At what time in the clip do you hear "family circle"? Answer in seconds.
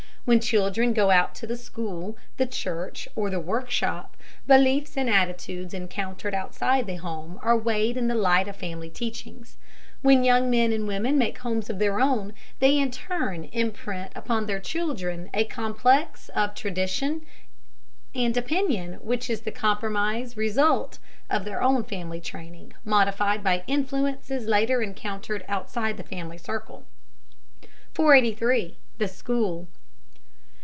26.03-26.85